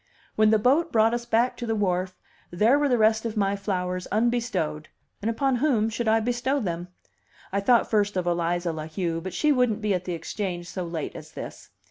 When 0.35 0.49
the 0.49 0.57
boat 0.57 0.91
brought 0.91 1.13
us 1.13 1.27
back 1.27 1.55
to 1.57 1.67
the 1.67 1.75
wharf, 1.75 2.17
there 2.49 2.79
were 2.79 2.89
the 2.89 2.97
rest 2.97 3.23
of 3.23 3.37
my 3.37 3.55
flowers 3.55 4.07
unbestowed, 4.11 4.87
and 5.21 5.29
upon 5.29 5.57
whom 5.57 5.91
should 5.91 6.07
I 6.07 6.19
bestow 6.19 6.59
them? 6.59 6.87
I 7.51 7.59
thought 7.59 7.87
first 7.91 8.17
of 8.17 8.25
Eliza 8.25 8.71
La 8.73 8.87
Heu, 8.87 9.21
but 9.21 9.35
she 9.35 9.51
wouldn't 9.51 9.79
be 9.79 9.93
at 9.93 10.05
the 10.05 10.13
Exchange 10.13 10.67
so 10.67 10.85
late 10.85 11.15
as 11.15 11.33
this. 11.33 11.69